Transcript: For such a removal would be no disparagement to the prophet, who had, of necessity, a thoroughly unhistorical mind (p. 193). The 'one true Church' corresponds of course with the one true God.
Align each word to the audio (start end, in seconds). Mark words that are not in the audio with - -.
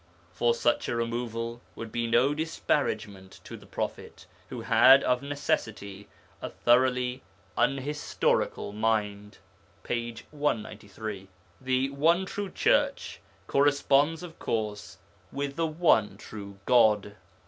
For 0.33 0.55
such 0.55 0.89
a 0.89 0.95
removal 0.95 1.61
would 1.75 1.91
be 1.91 2.07
no 2.07 2.33
disparagement 2.33 3.39
to 3.43 3.55
the 3.55 3.67
prophet, 3.67 4.25
who 4.49 4.61
had, 4.61 5.03
of 5.03 5.21
necessity, 5.21 6.07
a 6.41 6.49
thoroughly 6.49 7.21
unhistorical 7.55 8.73
mind 8.73 9.37
(p. 9.83 10.15
193). 10.31 11.27
The 11.61 11.91
'one 11.91 12.25
true 12.25 12.49
Church' 12.49 13.21
corresponds 13.45 14.23
of 14.23 14.39
course 14.39 14.97
with 15.31 15.55
the 15.55 15.67
one 15.67 16.17
true 16.17 16.57
God. 16.65 17.15